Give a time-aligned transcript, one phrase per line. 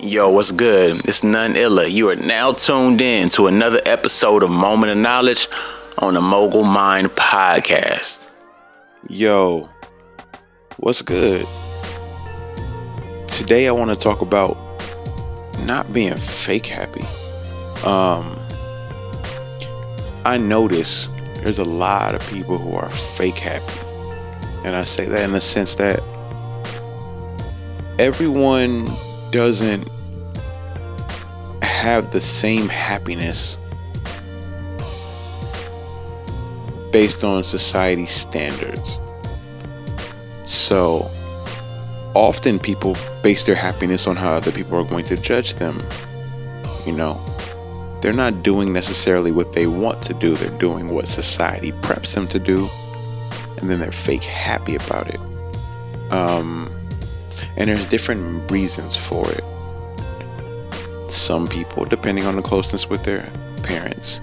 [0.00, 1.06] Yo, what's good?
[1.06, 1.86] It's none illa.
[1.86, 5.46] You are now tuned in to another episode of Moment of Knowledge
[5.98, 8.26] on the Mogul Mined Podcast.
[9.08, 9.68] Yo,
[10.78, 11.46] what's good?
[13.28, 14.56] Today I want to talk about
[15.60, 17.04] not being fake happy.
[17.86, 18.36] Um
[20.24, 21.08] I notice
[21.42, 23.86] there's a lot of people who are fake happy.
[24.64, 26.00] And I say that in the sense that
[28.00, 28.90] everyone
[29.32, 29.88] doesn't
[31.62, 33.58] have the same happiness
[36.92, 38.98] based on society standards.
[40.44, 41.10] So
[42.14, 45.82] often people base their happiness on how other people are going to judge them.
[46.86, 47.18] You know,
[48.02, 52.28] they're not doing necessarily what they want to do, they're doing what society preps them
[52.28, 52.68] to do,
[53.56, 55.20] and then they're fake happy about it.
[56.12, 56.70] Um,
[57.56, 59.44] and there's different reasons for it.
[61.10, 63.28] Some people, depending on the closeness with their
[63.62, 64.20] parents,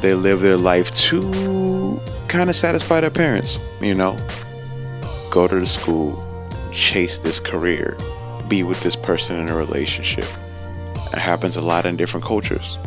[0.00, 4.18] they live their life to kind of satisfy their parents, you know.
[5.30, 6.22] Go to the school,
[6.72, 7.96] chase this career,
[8.48, 10.26] be with this person in a relationship.
[11.12, 12.78] It happens a lot in different cultures.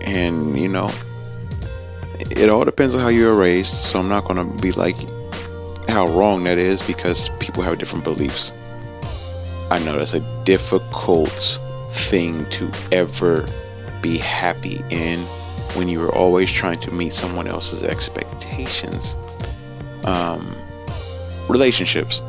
[0.00, 0.90] And, you know,
[2.30, 3.72] it all depends on how you were raised.
[3.72, 4.96] So I'm not going to be like
[5.92, 8.50] how wrong that is because people have different beliefs.
[9.70, 13.46] I know that's a difficult thing to ever
[14.00, 15.20] be happy in
[15.74, 19.16] when you are always trying to meet someone else's expectations.
[20.04, 20.56] Um,
[21.50, 22.22] relationships.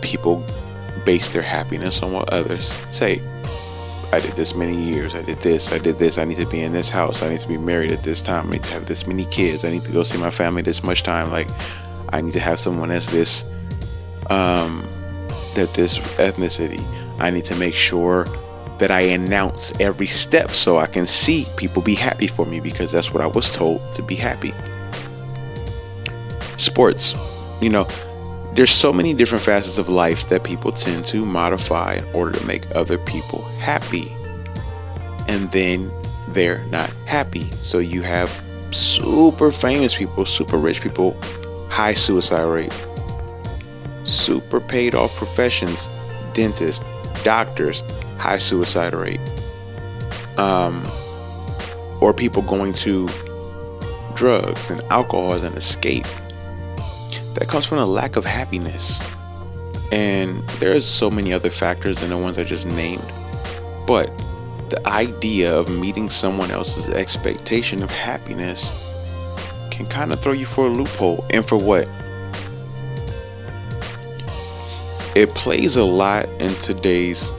[0.00, 0.42] People
[1.04, 3.20] base their happiness on what others say.
[4.12, 5.14] I did this many years.
[5.14, 5.70] I did this.
[5.72, 6.16] I did this.
[6.16, 7.22] I need to be in this house.
[7.22, 8.48] I need to be married at this time.
[8.48, 9.62] I need to have this many kids.
[9.62, 11.30] I need to go see my family this much time.
[11.30, 11.48] Like,
[12.10, 13.44] I need to have someone that's this,
[14.30, 14.86] um,
[15.54, 16.84] that this ethnicity.
[17.18, 18.26] I need to make sure
[18.78, 22.92] that I announce every step so I can see people be happy for me because
[22.92, 24.52] that's what I was told to be happy.
[26.58, 27.14] Sports,
[27.60, 27.86] you know,
[28.54, 32.46] there's so many different facets of life that people tend to modify in order to
[32.46, 34.14] make other people happy.
[35.28, 35.90] And then
[36.28, 37.50] they're not happy.
[37.62, 41.18] So you have super famous people, super rich people,
[41.68, 42.86] high suicide rate,
[44.04, 45.88] super paid off professions,
[46.34, 46.84] dentists,
[47.24, 47.82] doctors,
[48.18, 49.20] high suicide rate.
[50.38, 50.86] Um,
[52.00, 53.08] or people going to
[54.14, 56.06] drugs and alcohol as an escape.
[57.34, 59.00] That comes from a lack of happiness.
[59.92, 63.04] And there's so many other factors than the ones I just named.
[63.86, 64.10] But
[64.70, 68.72] the idea of meeting someone else's expectation of happiness
[69.76, 71.24] can kind of throw you for a loophole.
[71.30, 71.88] And for what?
[75.14, 77.30] It plays a lot in today's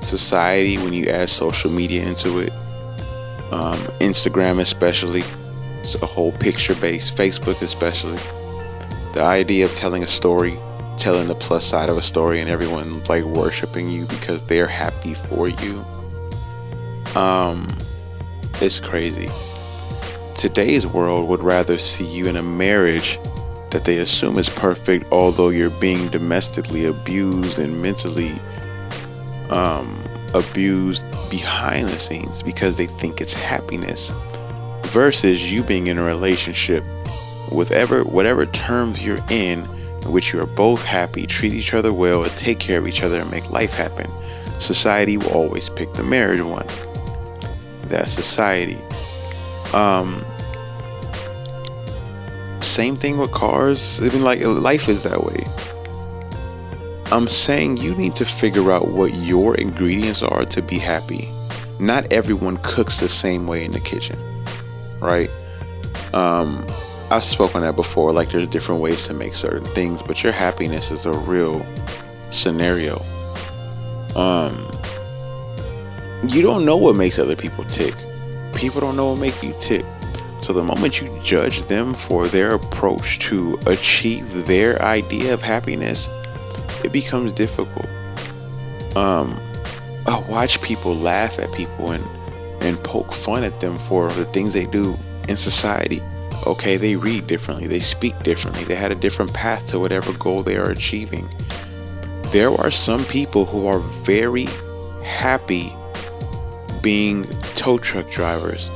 [0.00, 2.52] society when you add social media into it.
[3.52, 5.24] Um, Instagram, especially.
[5.80, 8.18] It's a whole picture based, Facebook, especially.
[9.14, 10.56] The idea of telling a story,
[10.98, 15.14] telling the plus side of a story, and everyone like worshiping you because they're happy
[15.14, 15.84] for you.
[17.14, 17.74] Um,
[18.60, 19.30] it's crazy.
[20.38, 23.18] Today's world would rather see you in a marriage
[23.72, 28.30] that they assume is perfect, although you're being domestically abused and mentally
[29.50, 30.00] um,
[30.34, 34.12] abused behind the scenes because they think it's happiness,
[34.84, 36.84] versus you being in a relationship
[37.50, 39.68] with ever whatever terms you're in,
[40.02, 43.02] in which you are both happy, treat each other well, and take care of each
[43.02, 44.08] other and make life happen.
[44.60, 46.68] Society will always pick the marriage one.
[47.86, 48.78] That's society.
[49.72, 50.24] Um,
[52.60, 54.00] same thing with cars.
[54.00, 55.44] Mean, like life is that way.
[57.10, 61.32] I'm saying you need to figure out what your ingredients are to be happy.
[61.78, 64.18] Not everyone cooks the same way in the kitchen,
[65.00, 65.30] right?
[66.12, 66.66] Um,
[67.10, 68.12] I've spoken that before.
[68.12, 71.64] Like, there's different ways to make certain things, but your happiness is a real
[72.30, 73.02] scenario.
[74.14, 74.70] Um,
[76.28, 77.94] you don't know what makes other people tick.
[78.58, 79.86] People don't know what makes you tick.
[80.42, 86.08] So the moment you judge them for their approach to achieve their idea of happiness,
[86.84, 87.86] it becomes difficult.
[88.96, 89.38] Um,
[90.08, 92.04] I watch people laugh at people and
[92.60, 96.02] and poke fun at them for the things they do in society.
[96.44, 100.42] Okay, they read differently, they speak differently, they had a different path to whatever goal
[100.42, 101.28] they are achieving.
[102.32, 104.48] There are some people who are very
[105.04, 105.72] happy
[106.82, 108.70] being tow truck drivers,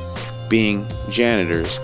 [0.49, 1.79] being janitors,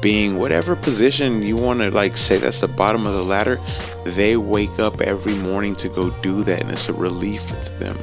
[0.00, 3.58] being whatever position you want to like say that's the bottom of the ladder.
[4.04, 7.98] they wake up every morning to go do that and it's a relief to them.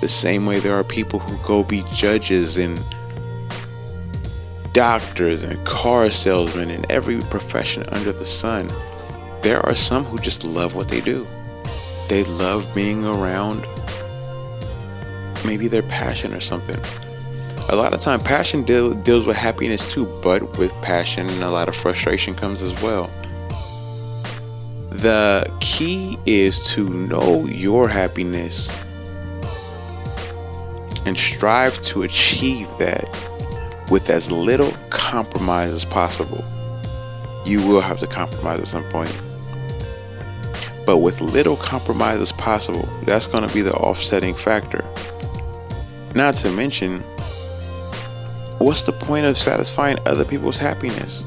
[0.00, 2.80] The same way there are people who go be judges and
[4.72, 8.70] doctors and car salesmen and every profession under the sun.
[9.42, 11.26] There are some who just love what they do.
[12.08, 13.64] They love being around
[15.46, 16.78] maybe their passion or something.
[17.68, 21.68] A lot of time passion deal, deals with happiness too, but with passion a lot
[21.68, 23.10] of frustration comes as well.
[24.90, 28.70] The key is to know your happiness
[31.06, 33.08] and strive to achieve that
[33.90, 36.44] with as little compromise as possible.
[37.44, 39.14] You will have to compromise at some point.
[40.84, 44.84] But with little compromise as possible, that's going to be the offsetting factor.
[46.16, 47.00] Not to mention,
[48.58, 51.22] what's the point of satisfying other people's happiness?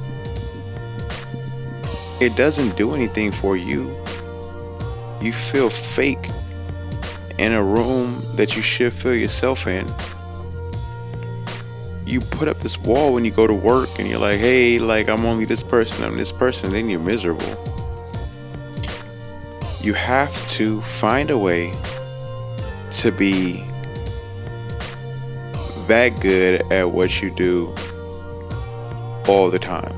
[2.20, 3.96] It doesn't do anything for you.
[5.22, 6.30] You feel fake
[7.38, 9.88] in a room that you should feel yourself in
[12.10, 15.10] you put up this wall when you go to work and you're like, hey, like
[15.10, 17.46] I'm only this person, I'm this person, then you're miserable.
[19.82, 21.72] You have to find a way
[22.92, 23.69] to be
[25.90, 27.74] that good at what you do
[29.28, 29.98] all the time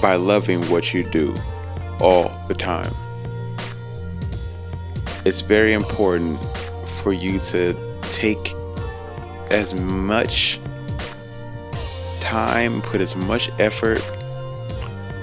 [0.00, 1.34] by loving what you do
[1.98, 2.92] all the time.
[5.24, 6.40] It's very important
[6.88, 8.54] for you to take
[9.50, 10.60] as much
[12.20, 14.00] time, put as much effort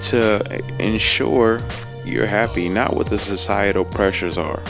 [0.02, 1.62] to ensure
[2.04, 4.62] you're happy, not what the societal pressures are,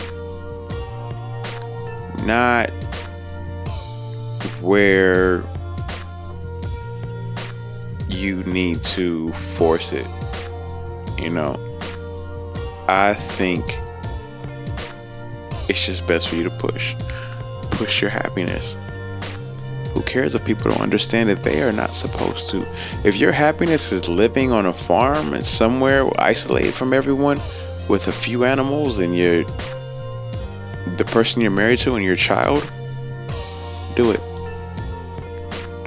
[2.24, 2.70] not
[4.60, 5.42] where
[8.10, 10.06] you need to force it.
[11.18, 11.58] You know,
[12.88, 13.64] I think
[15.68, 16.94] it's just best for you to push.
[17.70, 18.76] Push your happiness.
[19.92, 22.66] Who cares if people don't understand that they are not supposed to?
[23.04, 27.40] If your happiness is living on a farm and somewhere isolated from everyone
[27.88, 29.44] with a few animals and you're
[30.96, 32.70] the person you're married to and your child,
[33.96, 34.20] do it.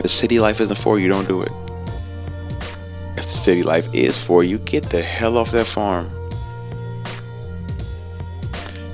[0.01, 1.51] The city life isn't for you, don't do it.
[3.17, 6.09] If the city life is for you, get the hell off that farm.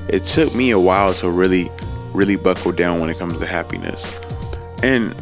[0.09, 1.69] It took me a while to really,
[2.13, 4.06] really buckle down when it comes to happiness.
[4.83, 5.15] And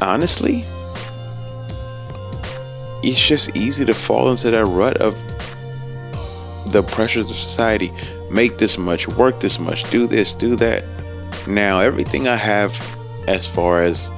[0.00, 0.64] honestly,
[3.02, 5.16] it's just easy to fall into that rut of
[6.72, 7.92] the pressures of society.
[8.30, 10.84] Make this much, work this much, do this, do that.
[11.48, 12.80] Now, everything I have
[13.26, 14.10] as far as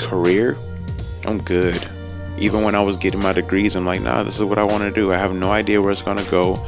[0.00, 0.56] career,
[1.26, 1.88] I'm good.
[2.38, 4.82] Even when I was getting my degrees, I'm like, nah, this is what I want
[4.82, 5.12] to do.
[5.12, 6.64] I have no idea where it's going to go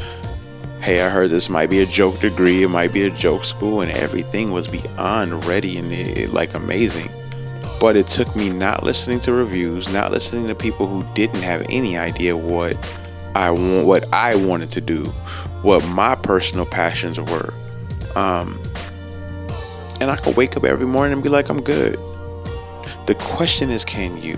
[0.82, 3.82] hey, I heard this might be a joke degree, it might be a joke school,
[3.82, 7.08] and everything was beyond ready and it, like amazing.
[7.78, 11.64] But it took me not listening to reviews, not listening to people who didn't have
[11.68, 12.76] any idea what
[13.36, 15.04] I want, what I wanted to do,
[15.62, 17.54] what my personal passions were.
[18.16, 18.60] Um,
[20.00, 21.96] and I could wake up every morning and be like, I'm good.
[23.06, 24.36] The question is, can you?